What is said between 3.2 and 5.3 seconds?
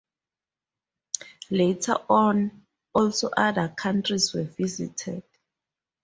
other countries were visited.